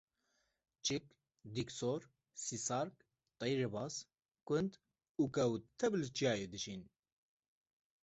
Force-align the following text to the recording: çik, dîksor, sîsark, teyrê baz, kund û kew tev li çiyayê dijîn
çik, 0.85 1.05
dîksor, 1.53 2.01
sîsark, 2.43 2.95
teyrê 3.39 3.67
baz, 3.73 3.93
kund 4.47 4.71
û 5.21 5.23
kew 5.35 5.53
tev 5.79 5.93
li 6.01 6.07
çiyayê 6.17 6.47
dijîn 6.53 6.83